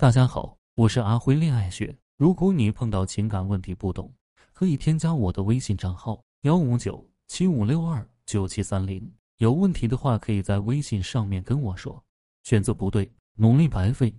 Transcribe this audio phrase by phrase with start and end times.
[0.00, 1.94] 大家好，我是阿辉恋爱学。
[2.16, 4.10] 如果你碰到情感问题不懂，
[4.50, 9.12] 可以添加我的微信账号幺五九七五六二九七三零。
[9.36, 12.02] 有问题的话，可以在微信上面跟我说。
[12.44, 14.10] 选择不对，努力白费；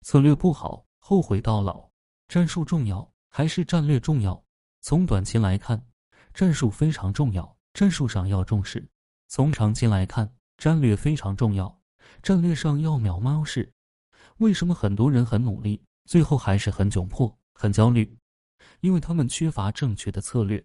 [0.00, 1.88] 策略不好，后悔到老。
[2.26, 4.42] 战术重要还是战略重要？
[4.80, 5.80] 从短期来看，
[6.34, 8.80] 战术非常重要，战术上要重视；
[9.28, 11.80] 从长期来看，战略非常重要，
[12.24, 13.72] 战略上要秒猫式。
[14.38, 18.16] 为什么很多人很努力，最后还是很窘迫、很焦虑？
[18.80, 20.64] 因为他们缺乏正确的策略。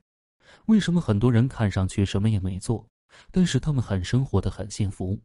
[0.68, 2.88] 为什么很多人看上去什么也没做，
[3.32, 5.20] 但是他们很生活的很幸福？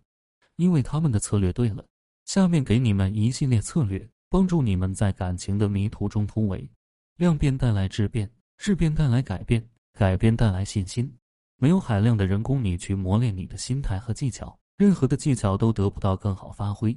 [0.57, 1.85] 因为他们的策略对了。
[2.25, 6.71] 下面给你们一系列策略，帮助你们在感情的迷途中突围。
[7.17, 11.15] 量变带来质变，质变带来改变，改变带来信心。
[11.57, 16.97] 没有海量的人工，你去磨练你的心态和技巧，任何的技巧都得不到更好发挥。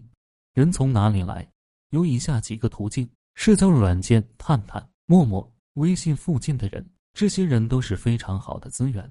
[0.53, 1.49] 人从哪里来？
[1.91, 9.09] 有以下几个途径：社交软件、探探、陌陌、微信附近的人，这些人都是非常好的资源。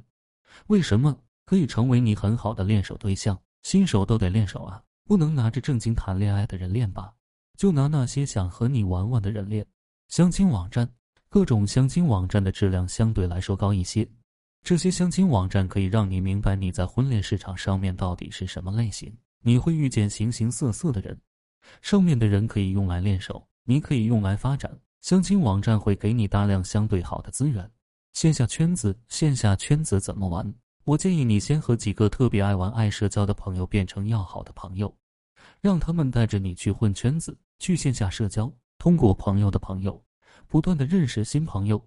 [0.66, 3.41] 为什么可以成为你很好的练手对象？
[3.62, 7.11] 新手都得练手啊，不能拿着正经谈恋爱的人练吧？
[7.56, 9.66] 就拿那些想和你玩玩的人练。
[10.08, 10.86] 相亲网站，
[11.30, 14.06] 各种相亲网站的质量相对来说高一些。
[14.62, 19.11] 这些相亲网站可以让你明白你在婚恋市场上面到底是什么类型。
[19.42, 21.18] 你会遇见形形色色的人。
[21.82, 24.70] 上面的人可以用来练手，你可以用来发展。
[25.00, 27.70] 相亲网站会给你大量相对好的资源。
[28.12, 30.54] 线下圈子，线下圈子怎么玩？
[30.84, 34.94] 我建议你先和几个特别爱玩、爱社交的朋友变成要好的朋友，
[35.60, 38.52] 让他们带着你去混圈子，去线下社交。
[38.78, 40.02] 通过朋友的朋友，
[40.48, 41.82] 不断的认识新朋友。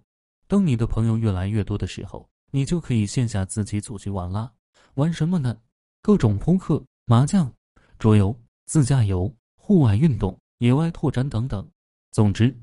[0.46, 4.52] 当你的朋友越来越多的时候，你就可以线下自己组局玩啦。
[4.94, 5.58] 玩什么呢？
[6.00, 7.52] 各种扑克、麻将、
[7.98, 8.34] 桌游、
[8.66, 9.34] 自驾游。
[9.66, 11.66] 户外运动、野外拓展等等，
[12.10, 12.54] 总之，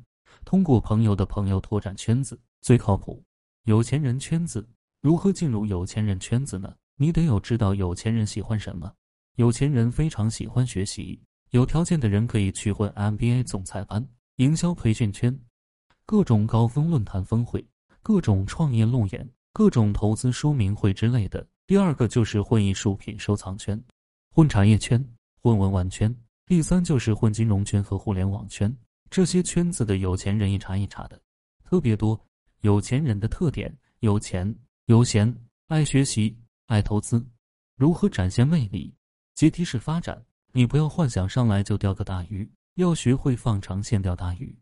[0.45, 3.19] 通过朋友的朋友拓展圈子最靠谱。
[3.63, 4.69] 有钱人圈子
[5.01, 6.71] 如何进入有钱人圈子呢？
[6.97, 8.93] 你得有知道有钱人喜欢什么。
[9.37, 11.19] 有钱人非常喜欢学习，
[11.49, 15.35] 有条件的人可以去混 MBA 总裁班、营销培训圈、
[16.05, 17.65] 各种高峰论坛峰会、
[18.03, 21.43] 各种创业路演、各种投资说明会之类的。
[21.65, 23.83] 第二个就是混艺术品收藏圈、
[24.29, 25.03] 混茶叶圈、
[25.41, 26.15] 混文玩圈。
[26.51, 28.75] 第三就是混金融圈和互联网圈，
[29.09, 31.17] 这些圈子的有钱人一茬一茬的，
[31.63, 32.21] 特别多。
[32.59, 34.53] 有钱人的特点：有钱、
[34.87, 35.33] 有闲、
[35.67, 37.25] 爱学习、爱投资。
[37.77, 38.93] 如何展现魅力？
[39.33, 40.21] 阶梯式发展。
[40.51, 44.53] 你不要幻想上来就钓个大鱼，要学会放长线钓大鱼。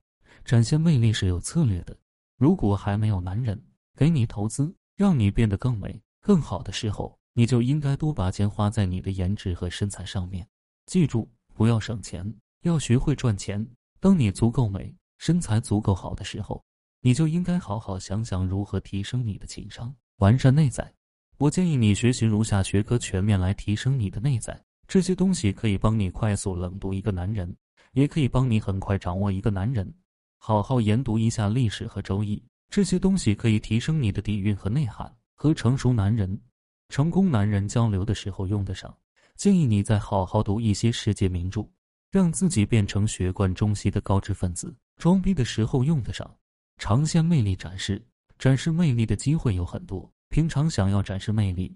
[0.45, 1.97] 展现魅力是有策略的。
[2.37, 3.59] 如果还没有男人
[3.97, 10.47] 给你投资，让你变得更美、更好的时候，你就应该多把钱花在你的颜值和身材上面。
[10.85, 11.27] 记住。
[11.59, 12.25] 不要省钱，
[12.61, 13.67] 要学会赚钱。
[13.99, 16.63] 当你足够美、身材足够好的时候，
[17.01, 20.89] 你就应该好好想想如何提升你的情商，完善内在。
[21.37, 24.57] 我建议你学习如下学科，全面来提升你的内在。
[24.87, 27.53] 这些东西可以帮你快速冷读一个男人，
[27.91, 29.93] 也可以帮你很快掌握一个男人。
[30.37, 35.13] 好好研读一下历史和周易，这些东西可以提升你的底蕴和内涵。
[35.35, 36.39] 和成熟男人、
[36.87, 38.97] 成功男人交流的时候用得上。
[39.39, 41.65] 建议你再好好读一些世界名著，
[42.11, 44.75] 让自己变成学贯中西的高知分子。
[44.97, 46.29] 装逼的时候用得上。
[46.77, 48.05] 长线魅力展示，
[48.37, 50.11] 展示魅力的机会有很多。
[50.27, 51.73] 平常想要展示魅力，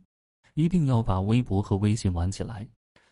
[0.55, 2.67] 一定要把微博和微信玩起来，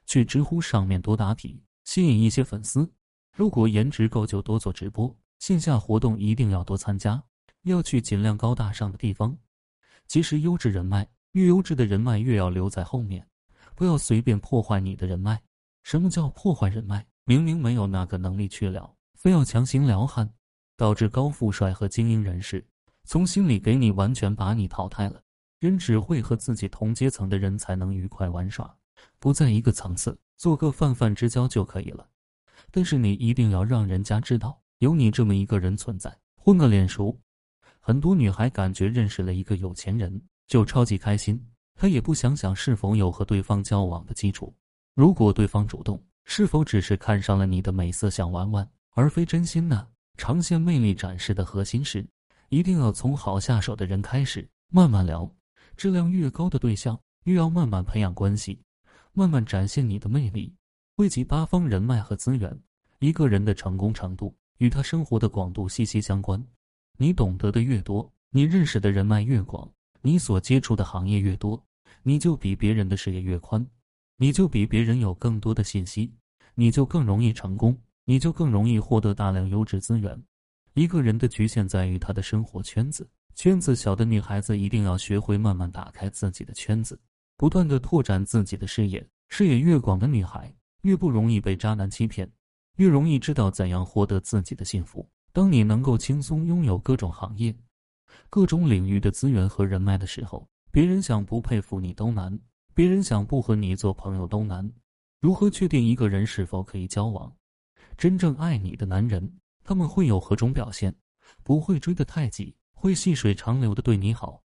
[0.05, 2.91] 去知乎上面多答题，吸引一些粉丝。
[3.33, 5.15] 如果颜值够，就多做直播。
[5.39, 7.23] 线下活动一定要多参加，
[7.63, 9.37] 要去尽量高大上的地方。
[10.07, 13.25] 其实优质人脉，越优质的人脉越要留在后面。
[13.81, 15.41] 不要随便破坏你的人脉。
[15.81, 17.03] 什么叫破坏人脉？
[17.25, 20.31] 明明没有那个能力去聊，非要强行撩汉，
[20.77, 22.63] 导致高富帅和精英人士
[23.05, 25.19] 从心里给你完全把你淘汰了。
[25.59, 28.71] 人只会和自己同阶层的人才能愉快玩耍，
[29.17, 32.07] 不在一个层次，做个泛泛之交就可以了。
[32.69, 37.19] 但是你一定要让人家知道有你这么一个人存在，混个脸熟。
[37.79, 41.43] 很多女孩感觉认识了一个有钱人就超级开心。
[41.75, 44.53] 他也不想想是否有和对方交往的基础。
[44.93, 49.87] 如果对方主动，是否只是看上了你的美色想玩玩，而非真心呢？
[50.17, 52.05] 长线魅力展示的核心是，
[52.49, 55.29] 一定要从好下手的人开始，慢慢聊。
[55.75, 58.61] 质量越高的对象，越要慢慢培养关系，
[59.13, 60.53] 慢慢展现你的魅力，
[60.95, 62.55] 汇集八方人脉和资源。
[62.99, 66.45] 一个人的成功程度与他生活的广度息息相关。
[66.97, 69.67] 你懂得的越多，你认识的人脉越广，
[70.01, 71.63] 你所接触的行业越多。
[72.03, 73.65] 你就比别人的视野越宽，
[74.17, 76.11] 你就比别人有更多的信息，
[76.55, 77.77] 你就更容易成功。
[78.05, 78.19] 你。
[78.19, 80.21] 就更容易获得大量优质资源。
[80.73, 86.99] 一个人的局限在于他的生活圈子，圈子小的女孩子一定要学会慢慢打开自己的圈子，
[87.37, 89.07] 不断的拓展自己的视野。
[89.29, 92.29] 视野越广的女孩，越不容易被渣男欺骗，
[92.77, 95.07] 越容易知道怎样获得自己的幸福。
[95.31, 97.55] 当你能够轻松拥有各种行业、
[98.29, 102.39] 各种领域的资源和人脉的时候，别人想不佩服你都难，
[102.73, 104.71] 别人想不和你做朋友都难。
[105.19, 107.31] 如何确定一个人是否可以交往？
[107.97, 109.31] 真正爱你的男人，
[109.63, 110.95] 他们会有何种表现？
[111.43, 114.41] 不会追得太紧，会细水长流的对你好，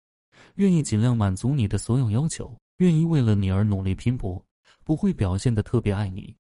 [0.55, 4.43] 愿意尽量满足你的所有要求，愿意为了你而努力拼搏，
[4.83, 6.35] 不会表现的特别爱你，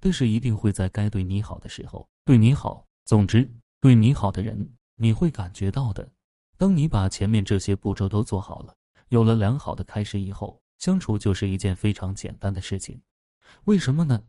[0.00, 2.84] 但是一定会在该对你好的时候对你好。
[3.04, 3.50] 总之。
[3.80, 6.10] 对你好的人，你会感觉到的。
[6.58, 8.74] 当你把前面这些步骤都做好了，
[9.10, 13.00] 有了良好的开始以后，相处就是一件非常简单的事情。
[13.64, 14.20] 为什么呢？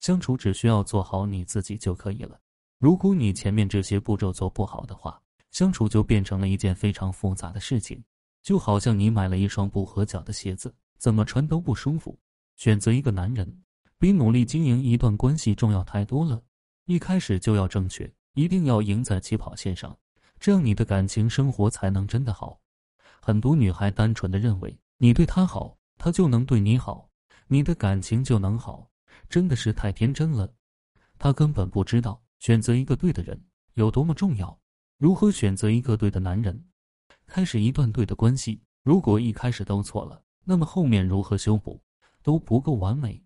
[0.00, 2.40] 相处只需要做好你自己就可以了。
[2.80, 5.22] 如果你前面这些步骤做不好的话，
[5.52, 8.02] 相处就变成了一件非常复杂的事情。
[8.42, 12.18] 就好像你买了一双不合脚的鞋子，怎么穿都不舒服。
[12.56, 13.60] 选择一个男人，
[13.96, 16.42] 比努力经营一段关系重要太多了。
[16.86, 18.12] 一开始就要正确。
[18.34, 19.96] 一定要赢在起跑线上，
[20.38, 22.60] 这样你的感情生活才能真的好。
[23.20, 27.10] 很多女孩单纯的认为你对她好，她就能对你好，
[27.48, 28.90] 你的感情就能好，
[29.28, 30.54] 真的是太天真了。
[31.18, 33.40] 她根本不知道选择一个对的人
[33.74, 34.58] 有多么重要。
[34.98, 36.64] 如何选择一个对的男人，
[37.26, 38.62] 开始一段对的关系？
[38.82, 41.82] 如果一开始都错了，那么后面如何修补
[42.22, 43.25] 都不够完美。